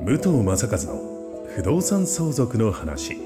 [0.00, 3.16] 武藤正和の不動産相続の話。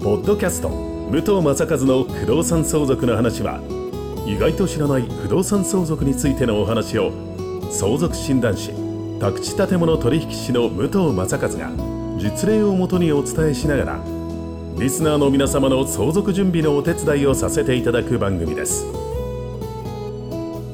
[0.00, 3.60] ポッドキャスト武藤正和の不動産相続の話は
[4.24, 7.12] 意外と知らない不動産相続についてのお話を
[7.72, 8.70] 相続診断士
[9.18, 11.70] 宅地建物取引士の武藤正和が
[12.18, 14.17] 実例をもとにお伝えしながら
[14.78, 18.86] リスナーの皆様の相続準備のお手伝いをさせていただく番組です。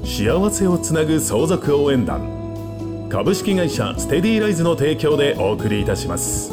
[0.05, 3.09] 幸せをつなぐ相続応援団。
[3.09, 6.53] 株式会社ステディライズの提供でお送りいたします。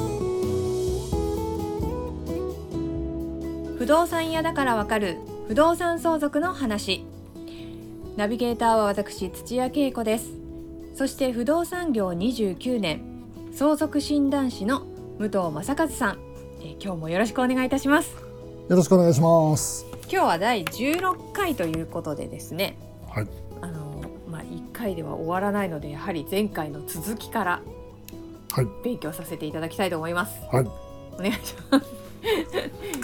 [3.77, 5.17] 不動産屋だからわかる。
[5.49, 7.03] 不動産相続の話。
[8.15, 10.29] ナビゲーターは私土屋恵子です。
[10.95, 13.01] そして不動産業29年。
[13.51, 14.83] 相続診断士の
[15.19, 16.30] 武藤正和さん。
[16.63, 18.15] え今日もよろしくお願いいたします
[18.69, 19.85] よろしくお願いします。
[20.03, 22.77] 今日は第16回ということでですね
[23.09, 23.27] はい。
[23.61, 27.61] あのまあ1回では終わらないのでやはり前回の続きから
[28.51, 28.67] はい。
[28.83, 30.65] 勉強させていただきたいと思いますはい。
[31.13, 31.87] お願いします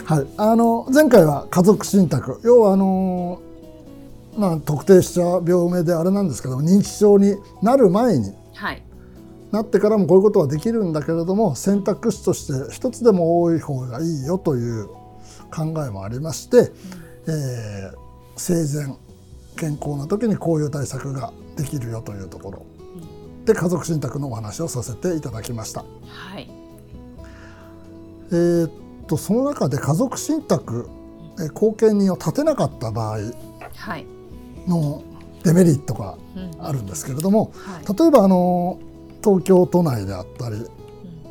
[0.04, 0.26] はい。
[0.36, 3.42] あの前回は家族信託、要はあの
[4.36, 8.82] まあ特定した病名であれなんですけども、認知症になる前にはい
[9.52, 14.86] なってからもこういうことはできるんだけれども、選択肢として一つでも多い方がいいよという
[15.54, 16.70] 考えもありまして、
[17.26, 18.08] えー
[18.40, 18.94] 生前
[19.56, 22.62] 健康な時にこういう対策ができるよというところ。
[23.44, 25.80] で家族信託のお話をさせていただきました。
[26.06, 26.48] はい。
[28.30, 28.70] えーっ
[29.08, 30.88] とその中で家族信託、
[31.40, 33.18] えー後見人を立てなかった場合
[33.74, 34.06] はい、
[34.68, 35.02] の
[35.44, 36.50] デメリットがうん。
[36.64, 37.98] あるんですけれどもはい。
[37.98, 38.78] 例えばあの
[39.22, 40.56] 東京都内であったり、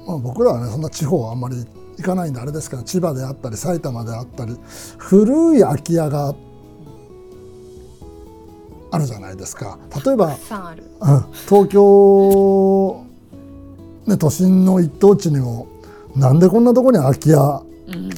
[0.05, 1.65] まあ、僕らはねそんな地方はあんまり
[1.97, 4.55] 行かないんであれですけど千葉であったり埼玉であったり
[4.97, 6.35] 古い空き家が
[8.91, 9.77] あるじゃないですか。
[10.05, 10.37] 例えばうん
[11.47, 13.05] 東京、
[14.05, 15.67] ね、都心の一等地にも
[16.15, 18.09] なんでこんなところに空き家うん。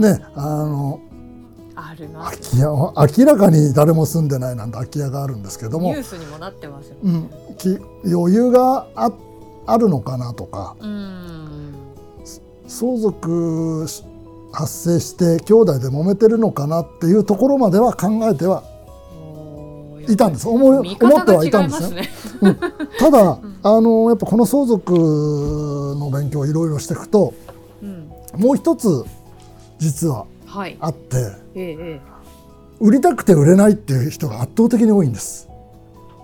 [0.00, 1.00] ねあの
[2.08, 7.28] 空き家は明らかに誰も住んでないなんて空き家があるんですけどもニュー、スにもなってますよね。
[7.48, 9.12] うん、き余裕があ
[9.66, 11.74] あるのかなとかうん。
[12.66, 14.04] 相続し
[14.52, 18.64] 発生して兄弟で揉めてるのかなっていうところまでは考えては
[20.08, 22.08] いたんです思い見思ってはいたんですすね。
[22.98, 24.92] ただ、あのやっぱこの相続
[25.98, 27.32] の勉強をいろいろしていくと
[27.82, 28.10] うん。
[28.36, 29.04] もう一つ
[29.78, 30.29] 実ははい。
[30.80, 31.16] あって
[31.54, 32.00] ええええ。
[32.80, 35.48] 売りたくて売れないっていう人が圧倒的に多いんです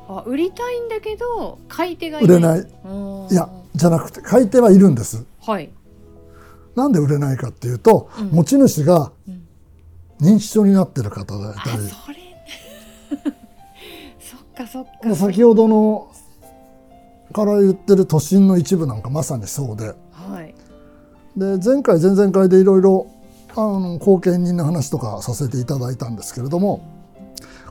[0.09, 2.63] あ、売りたいんだけど買い手がい売れないい。
[2.85, 3.49] うんいや。
[3.75, 5.71] じゃなくて買い手はいるんですはい。
[6.75, 9.43] なんで売れないかっていうと、うん持ち主がうん
[10.19, 12.17] 認知症になってる方だあ、ったりそれ。
[14.19, 15.17] そっかそっまあか。
[15.17, 16.09] 先ほどの
[17.35, 20.55] から言ってる都心の一部なんかまさにそうではい。
[21.37, 23.09] で前回前々回でいろいろ
[23.57, 26.85] あの後見人の話とかさせていただいたんですけれども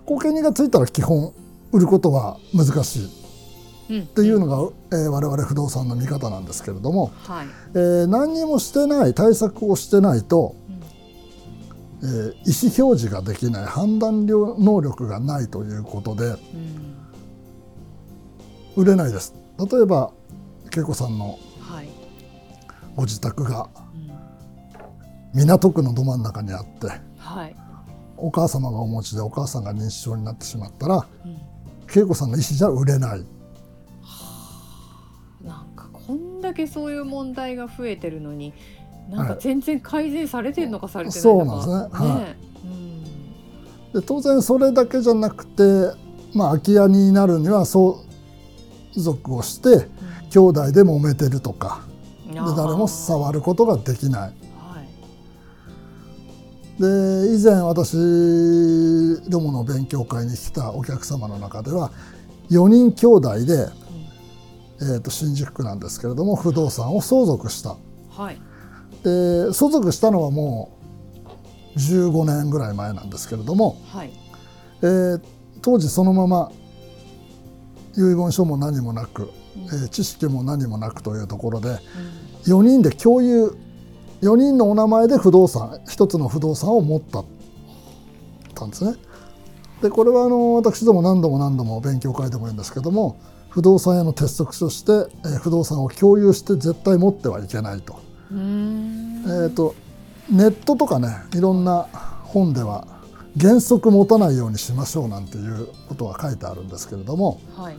[0.06, 1.34] 後見人がついたら基本
[1.72, 3.10] 売ることは難しい
[3.90, 4.02] うん。
[4.02, 7.48] っていうのが、えー我々不動産の見方なんですけれども、はい。
[7.76, 10.56] えー何にもしてない対策をしてないと、
[12.02, 16.96] えー意思表示ができない判断力能力がないということでうん。
[18.76, 20.12] 売れないです例えば
[20.76, 21.88] 恵子さんのはい。
[22.96, 23.85] ご自宅がうん。
[25.36, 26.88] 港区のど真ん中にあって
[27.18, 27.56] はい。
[28.18, 31.38] お母様がお持ちでお母さんが認知症になってしまったらうん。
[31.94, 33.26] 恵子さんの意思じゃ売れない
[35.44, 38.54] なんかこんだけそういう問題が増えてるのに、
[39.10, 41.62] なんか全然改善されてるのかされてないのか。
[41.64, 42.68] そうなんですねはい
[43.94, 44.02] うん。
[44.02, 45.64] で当然それだけじゃなくて、
[46.34, 47.96] まあ、空き家になるには相
[48.96, 49.88] 続をして
[50.32, 51.82] 兄弟で揉めてるとか
[52.28, 54.34] で誰も触ることができない。
[56.80, 56.82] はい。
[56.82, 57.98] で以前私
[59.30, 61.92] どもの勉強会に来たお客様の中では
[62.50, 63.68] 4人兄弟で、
[64.82, 67.78] えー、と新宿区なんですけれども不動産を相続した
[68.10, 68.40] はい。
[69.04, 70.78] で相続したのはも
[71.76, 74.12] う15年ぐらい前なんですけれども、はい。
[74.82, 75.22] えー
[75.62, 76.52] 当時そのまま
[77.98, 81.80] 遺言書も何もなく、えー知識も何もなくというところで
[82.46, 83.58] 4人で共有
[84.22, 87.24] 4人のお名前で不動産一つの不動産を持った
[88.54, 88.96] たんですね。
[89.82, 93.20] でこれはあの私ども何度も何度も勉強会でも言うんですけども
[93.50, 94.92] 不動産屋の鉄則として、
[95.26, 98.00] えー不動産を共有して絶対持ってはいけないと。
[98.32, 99.76] えー、と
[100.30, 101.84] ネットとかねいろんな
[102.24, 102.88] 本では
[103.40, 107.78] 原則持たないようにしましょうなんていうことが書いてあるんですけれどもはい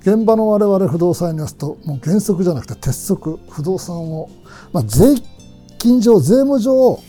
[0.00, 4.30] 現場の我々不動産にますともう原則じゃなくて鉄則不動産を、
[4.72, 5.16] まあ、税
[5.86, 7.00] 金上税務上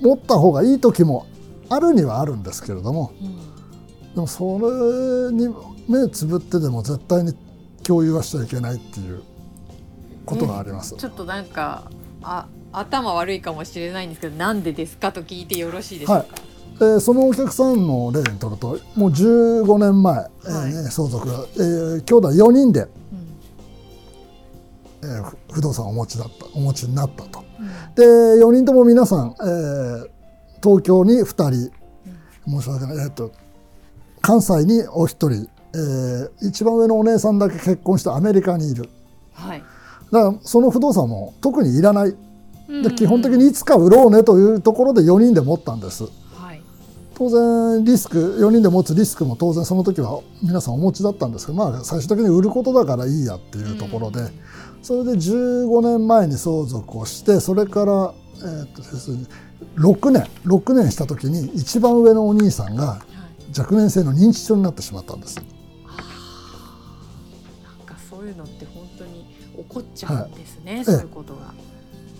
[0.00, 1.26] 持った方がいい時も
[1.68, 4.14] あるにはあるんですけれどもうん。
[4.14, 5.54] でもそれに
[5.88, 7.32] 目つぶってでも絶対に
[7.84, 9.22] 共有はしちゃいけないっていう
[10.26, 10.96] ことがあります。
[10.96, 11.90] ちょっとなんか
[12.22, 15.12] あ頭悪いかもしれないんですけどなんでですか？
[15.12, 16.28] と聞いてよろしいでしょうか、はい。
[16.80, 20.72] えーそのお客さんの例にとるともう15年前、えーはい。
[20.74, 22.88] ね相続が、えー兄弟4人で、うん。
[25.02, 27.44] えーふ不動産をお持ちだったお持ちになったと。
[27.58, 30.08] うんで4人とも皆さん、えー
[30.60, 31.72] 東京に2人。
[32.46, 33.30] 申し訳ない、えー、と
[34.22, 38.88] 関西にお一人、えー一番上のお姉さんだけ結婚してアメリカにいる。
[39.32, 39.62] はい。
[40.10, 42.10] だからその不動産も特にいらない。
[42.10, 42.16] で
[42.68, 42.94] うん。
[42.96, 46.04] 基本的にいつか売ろうねというところで4人で持ったんです。
[46.34, 46.62] はい。
[47.14, 54.30] 当然リスク4人で持つリスクも当然その時は皆さんお持ちだったんですけどまあ最終的に売ることだからいいやっていうところで、うん
[54.88, 59.26] それで15年前に相続をしてそれから、えーと要するに
[59.76, 63.02] 6年6年した時に一番上のお兄さんがは
[63.54, 63.58] い。
[63.58, 65.36] 若年性の認知症になってしまったんです。
[65.36, 65.46] なん
[67.84, 69.26] かそういうのって本当に
[69.58, 70.84] 起こっちゃうんですね、い。
[70.86, 71.52] そういうことが、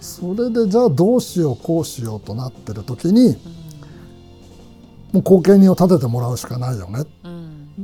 [0.02, 3.38] それでじゃあどうしようこうしようとなってる時に
[5.12, 7.04] もう後見人を立ててもらうしかないよね。
[7.24, 7.74] うん。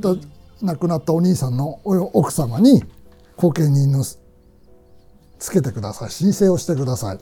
[0.61, 2.83] 亡くなったお兄さんのお奥様に
[3.35, 4.03] 後見人の
[5.45, 6.09] つけてください。
[6.09, 7.19] 申請をしてください、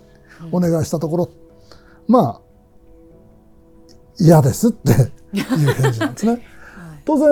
[0.54, 1.30] お願いしたところ
[2.08, 2.42] まあ
[4.18, 4.92] 嫌ですって
[5.38, 5.44] いう
[5.74, 6.32] 返事なんですね。
[6.32, 6.42] はい。
[7.06, 7.28] 当然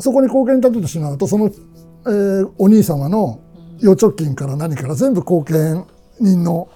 [0.00, 3.40] そこに後見に立ててしまうとその、えーお兄様の
[3.78, 5.84] 預貯金から何から全部後見
[6.20, 6.68] 人の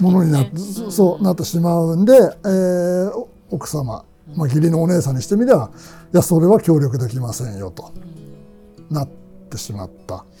[0.00, 4.04] ものにな,、ねそそうなってしまうんで、えーお奥様、
[4.34, 5.70] まあ、義理のお姉さんにしてみれば
[6.12, 7.92] いやそれは協力できませんよと
[8.90, 9.08] なっ
[9.50, 10.14] てしまった。
[10.14, 10.35] はい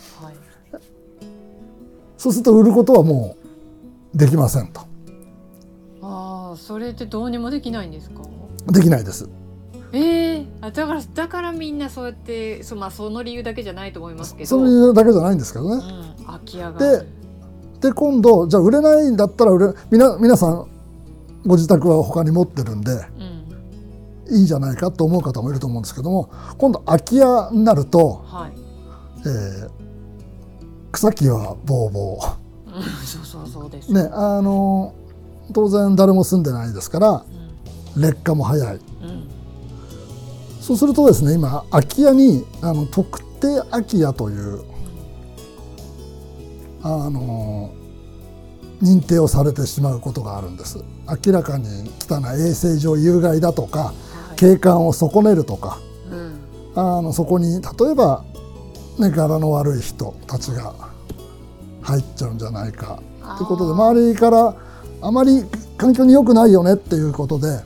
[2.26, 3.36] そうすると売ることはも
[4.12, 4.80] うできませんと。
[6.02, 8.22] ああそれってどうにもできないんですか？
[8.66, 9.28] できないです。
[9.92, 14.48] ええあだからだからみんなそうやってそ,、まあ、その理由だけじゃないと思いますけど。
[14.48, 15.84] それだけじゃないんですけどね。
[16.18, 16.70] うん、空き家が。
[16.70, 17.06] あでる
[17.80, 20.66] で今度じゃあ売れないんだったら売れ皆皆さん
[21.46, 24.34] ご自宅は他に持ってるんでうん。
[24.34, 26.28] いいんじゃないかと思う方もいると思うんですけども
[26.58, 28.52] 今度空き家になると、はい、
[29.20, 29.85] えー
[30.96, 34.94] 草木はぼうぼううん、そうそうそうです、ねあの
[35.54, 37.24] 当然誰も住んでないですから
[37.96, 38.76] 劣化も早い。
[39.02, 39.08] うん。
[39.10, 39.28] うん
[40.60, 44.64] そうするとですね今空き家にあの特定空き家という
[46.82, 47.72] あの
[48.82, 50.82] 認定をされてしまうことがあるんです。
[51.24, 51.68] 明らかに
[52.10, 53.92] 汚い衛生上有害だとかは
[54.32, 54.36] い。
[54.36, 55.78] 景観を損ねるとか
[56.10, 56.40] うん。
[56.74, 58.24] あのそこに例えば、
[58.98, 60.74] ね、柄の悪い人たちが
[61.86, 63.00] 入っちゃうんじゃないか。
[63.38, 64.54] ということで周りから
[65.02, 65.44] あまり
[65.76, 67.60] 環境に良くないよねっていうことで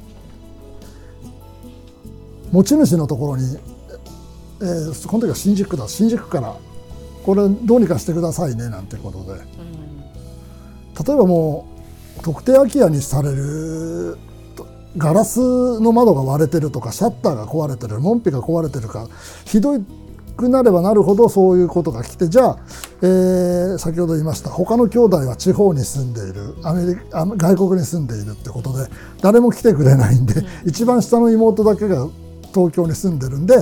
[2.53, 3.57] 持ち主のところに、
[4.61, 5.89] えーこの時は新宿区だ。
[5.89, 6.55] 新宿から
[7.25, 9.33] これどうにかしてくださいねなんてことで。
[9.33, 10.01] うん。
[11.07, 11.67] 例えばも
[12.19, 14.19] う特定空き家にされる
[14.55, 14.67] と
[14.99, 19.09] ガラスの窓が割れてるとかシャッターが壊れてる門扉が壊れてるか
[19.47, 19.85] ひどく
[20.49, 22.59] なればなるほどそういうことが来てじゃあ、
[23.03, 30.35] えー先ほど言いました他の兄弟は地方に住んでいるアメリカあ外国に住んでいるってことで誰も来てくれないんで、
[30.67, 32.09] 一番下の妹だけが
[32.55, 33.55] 東京に住んでるんで、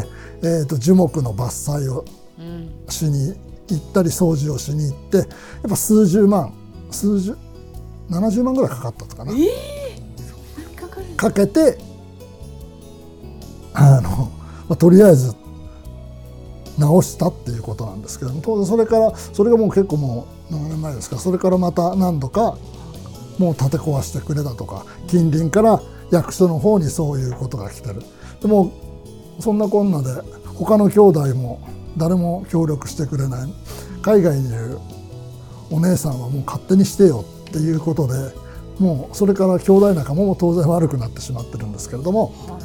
[0.42, 2.04] えーと樹木の伐採を
[2.38, 2.70] うん。
[2.88, 3.34] しに
[3.68, 5.26] 行ったり掃除をしに行ってやっ
[5.68, 6.54] ぱ数十万
[6.90, 7.36] 数十
[8.10, 9.32] 70万ぐらいかかったとかな。
[9.32, 9.46] 何
[11.16, 11.78] かかけて
[13.74, 14.30] あの、
[14.68, 15.34] まあ、とりあえず
[16.78, 22.56] 直したっていうことなんですけども当然それからそれがもう結構もう何年前ですかそれからまた何度か
[23.38, 25.80] もう建て壊してくれたとか近隣から
[26.10, 28.02] 役所の方にそういうことが来てる。
[28.40, 28.72] でも
[29.40, 30.08] そんなこんなで
[30.56, 31.60] 他の兄弟も
[31.96, 33.48] 誰も協力してくれない。
[34.02, 34.78] 海外にいる
[35.70, 38.14] お姉さんはもう勝手にしてよっていうことで
[38.78, 42.58] もうそれから兄弟仲間も当然悪くなってしまってるんですけれどもは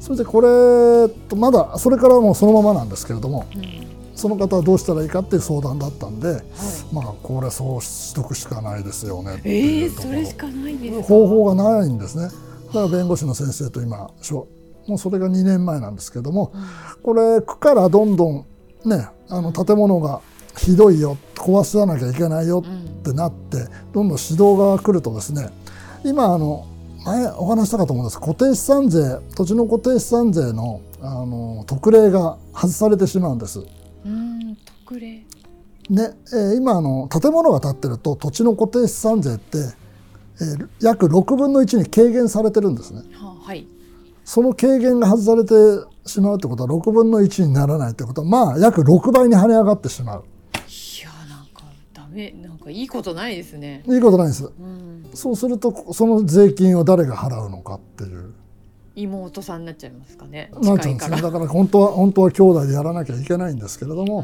[0.00, 3.46] それでこれとまだそれからもうそのままなんですけれども
[4.14, 6.40] その方はどうしたらいいかっていう相談だったんではい、
[6.92, 12.24] まあこれそうしとくしかないですよねってえー、それしかないんですか方法がないんですね。
[12.24, 12.30] だ
[12.74, 14.48] から弁護士の先生と今しょ
[14.86, 16.52] もうそれが2年前なんですけども
[17.02, 18.46] これ区からどんどん
[18.84, 20.20] ねあの建物が
[20.56, 23.58] ひどいよ壊さなきゃいけないようんってなって
[23.92, 25.48] どんどん指導が来るとですね
[26.04, 26.66] 今あの
[27.04, 33.60] 前お話したかと思うんです固定資産税土地の固定資産税のあの特例が外されてしまうんです。
[34.04, 35.24] うん特例
[35.88, 43.02] ねえー今あの建物が建ってると土地の固定資産税って、えー約6分の1に軽減されてるんですね。
[43.14, 43.66] ははい
[44.24, 45.54] その軽減が外されて
[46.06, 50.24] しまうってことは6分の1にならないってことはまあ約6倍に跳ね上がってしまう。
[52.10, 53.82] メなんかいいことないですね。
[53.86, 54.44] いいことないです。
[54.44, 55.10] うん。
[55.14, 58.34] そうするとその税金を誰が払うのかっていう。
[58.96, 60.50] 妹さんになっちゃいますかね。
[60.52, 64.22] なっちゃうんですねだから本当は本当は兄弟でやらなきゃいけないんですけれども、う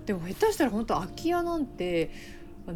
[0.00, 0.04] ん。
[0.06, 2.10] でも下手したら本当空き家なんて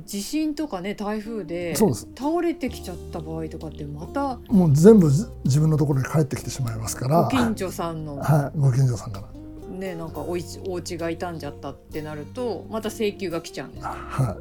[0.07, 7.23] 地震とかね台風で倒れてきちゃった場合とかってまたもう全部じ自分のところに帰ってきてしまいますから。
[7.23, 8.17] ご近所さんの。
[8.17, 9.44] はい、ご近所さんから。
[9.75, 13.83] ねなんかおいちお家が傷んじゃったってなるとまた請求が来ちゃうんです。
[13.83, 14.37] かはは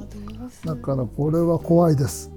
[0.00, 0.06] あ
[0.38, 2.30] どうすい、だるからこれは怖いです。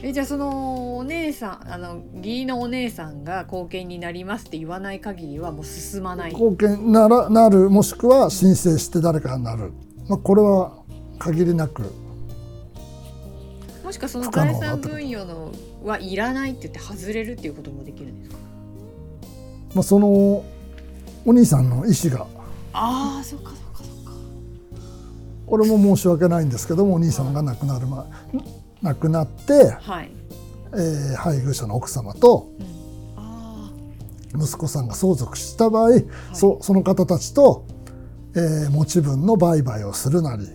[0.00, 6.30] えじゃあそのお姉さんあの義理のお姉さんが後見になりますって言わない限りはもう進まない。
[6.32, 9.72] 貢献ならなるもしくは申請して誰かになる、
[10.08, 10.84] まあ、これは
[11.18, 11.82] 限りなく。
[13.84, 15.50] もしくはその財産分与の
[15.82, 18.36] はいらないって言って外れるっていうこともできるんですか？
[19.78, 20.44] まあ、そのお
[21.26, 22.26] 兄さんの意思が。
[22.72, 24.12] ああそっかそっかそっか。
[25.46, 28.04] これも申し訳ないんですけどもお兄さんが亡くなるま
[28.82, 30.10] 亡くなって、はい、
[30.72, 32.66] えー配偶者の奥様とうん、
[33.16, 33.70] あ
[34.34, 35.90] 息子さんが相続した場合、
[36.32, 37.64] そその方たちと、
[38.34, 40.48] えー持ち分の売買をするなり、あ、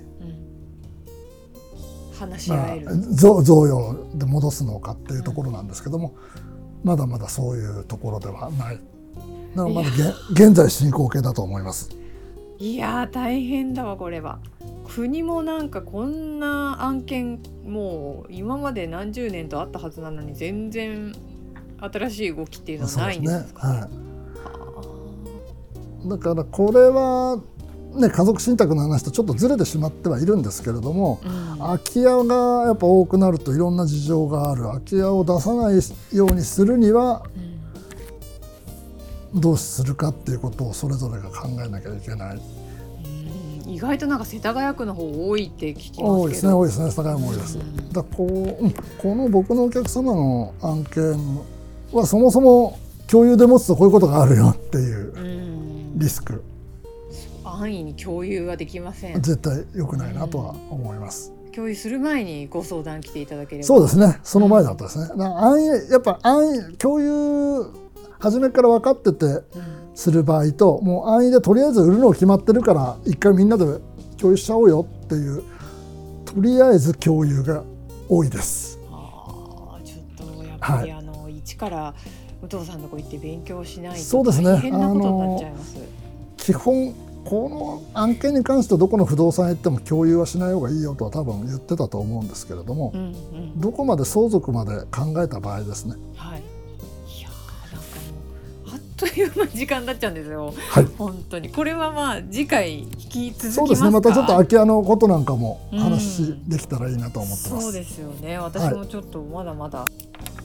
[2.20, 6.13] うん、話しまあ合える、、贈贈与で戻すのかっていうところなんですけども、
[6.84, 8.80] まだまだそういうところではない。
[9.55, 11.89] だからまだげ現在進行形だと思います。
[12.60, 14.39] いやー大変だわこれは。
[14.88, 21.13] 国もなんかこんな案件もう今まで何十年とあったはずなのに全然
[21.79, 23.74] 新しい動きっていうのはないんですか？
[23.74, 23.79] ね。
[23.79, 23.88] は
[26.05, 26.10] い。
[26.10, 27.41] だからこれは
[27.95, 31.60] ね家族信託の話とちょっとずれてしまってはいるんですけれども、うん。
[31.60, 34.63] 空き家がやっぱ多くなるといろんな事情がある。
[34.63, 35.79] 空き家を出さない
[36.15, 37.52] ようにするにはうん
[39.34, 42.38] どうするかっていうことをそれぞれが考えなきゃいけない。
[43.66, 43.70] うん。
[43.70, 46.22] 意外となんか世田谷区の方多いって聞きますけど。
[46.22, 46.92] 多いですね多いですね。
[46.96, 47.58] 高山多いです。
[47.58, 47.92] うん。
[47.92, 48.72] だこう、うん。
[48.72, 51.40] この僕のお客様の案件
[51.92, 56.00] はそもそも共有で持つとこういうことがあるよっていううん。
[56.00, 56.44] リスク。
[57.44, 59.22] 安易に共有はできません。
[59.22, 61.32] 絶対良くないなとは思います。
[61.56, 63.68] 共有する前にご相談来ていただければ。
[63.68, 64.20] そうですね。
[64.24, 65.06] その前だったですね。
[65.24, 67.68] 安易やっぱ安易共有
[68.24, 69.44] 初めから分かっててうん
[69.96, 73.65] する場合ともう安易でとりあえず売るの決まってるから一回みんなで
[74.18, 75.44] 共有しちゃおうよっていう
[76.25, 77.63] とりあえず共有が
[78.10, 78.80] 多いです。
[78.92, 81.94] あーちょっとやっぱり、はあの一から
[82.42, 85.77] 武藤さんのとこ行って勉強しないとそうですね大変なことになっちゃいます。
[86.38, 93.06] 基本この案件に関してはどこの不動産行っても共有はしない方がいいよとは多分言ってたと思うんですけれども、うんう
[93.42, 95.96] んどこまで相続まで考えた場合ですね。
[96.15, 96.39] はい。
[96.39, 96.52] い
[99.03, 100.53] という時間になっちゃうんですよ。
[100.69, 100.86] はい。
[100.98, 101.50] 本当に。
[101.50, 103.55] これはまあ次回引き続きますか。
[103.55, 103.89] そうですね。
[103.89, 107.63] またちょっと空き家のことなんかもうん話できたらいいなと思ってます。
[107.65, 108.38] そうですよね。
[108.38, 109.88] 私もちょっとまだまだ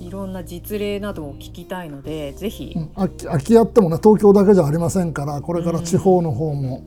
[0.00, 2.72] いろんな実例なども聞きたいので、ぜひ。
[2.76, 2.88] うん。
[2.88, 6.82] 空き空き家ってもね東京だけじゃありませんからこれから地方の方も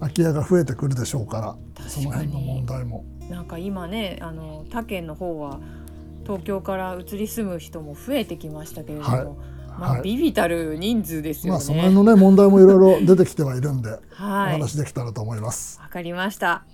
[0.00, 1.40] 空き家が増えてくるでしょうか
[1.80, 3.04] らその辺の問題も。
[3.28, 5.58] なんか今ねあの他県の方は
[6.24, 11.56] 東京から移り住む人も増えてきましたけれども、はいまあ、はいビビたる人数ですよね。
[11.56, 14.52] まあその辺のね問題もいろいろ出てきてはいるんでおはい。
[14.52, 15.80] 話できたらと思います。
[15.80, 16.64] わかりました。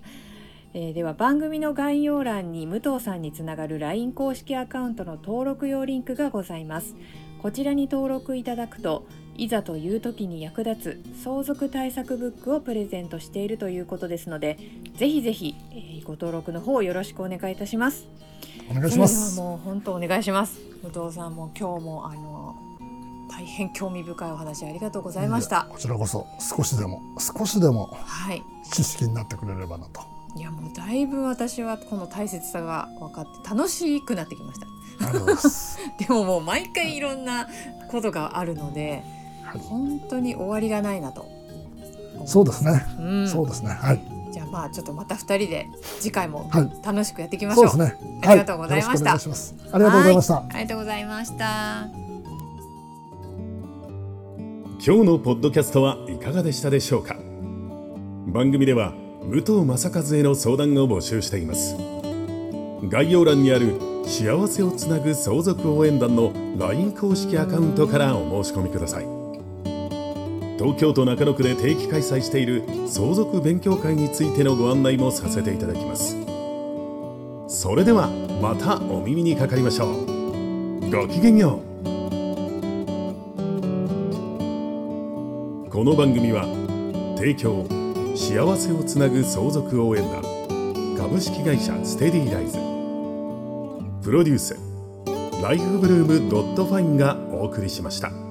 [0.72, 6.94] えーでは番組の概要欄に武藤さんにつながる LINE 公式アカウントの登録用リンクがございます。
[7.42, 14.58] こちらに登録いただくといざという時に役立つ相続対策ブックをプレゼントしているということですので
[14.96, 18.06] ぜひぜひ、えーご登録の方よろしくお願いいたします。
[18.70, 19.36] お願いします。
[19.38, 20.60] もう本当お願いします。
[20.82, 22.39] 武藤さんも今日もあの
[23.40, 25.66] 大変興味深いお話ありがとうございました。
[25.70, 28.42] こちらこそ少しでも少しでもはい。
[28.70, 30.02] 知識になってくれればなと。
[30.36, 34.66] いやもうだいぶ私はこの大切さが分かって楽しくなってきました。
[35.98, 37.48] でももう毎回いろんな
[37.90, 39.02] ことがあるので
[39.42, 41.24] はい本当に終わりがないなと
[42.26, 42.86] そうですね。
[42.98, 43.70] うんそうですね。
[43.70, 44.02] はい。
[44.30, 45.66] じゃあまあちょっとまた二人で
[45.98, 48.20] 次回もはい楽しくやっていきましょう、そうですね。
[48.22, 49.20] ありがとうございましたはい。
[49.72, 50.36] ありがとうございました。
[50.36, 52.09] ありがとうございました
[54.82, 57.14] 今日のポッドキャストはいかがでしたでしょうか？
[58.28, 58.94] 番組では
[59.24, 61.76] 武藤正和への相談を募集しています。
[62.88, 69.04] 概要欄にある幸せをつなぐ相続応援団の LINE 公式アカウントからお申し込みください。
[70.56, 76.16] 東京都中野区で定期開催している相続勉強会についてのご案内もさせていただきます。
[77.48, 78.08] それでは
[78.40, 80.90] またお耳にかかりましょう。
[80.90, 81.69] ごきげんよう。
[85.70, 86.46] この番組は
[87.16, 87.64] 提供
[88.16, 90.20] 幸せをつなぐ相続応援団
[90.98, 92.58] 株式会社ステディライズ
[94.02, 94.58] プロデュース
[95.40, 98.29] Life Bloom ドット Fun がお送りしました。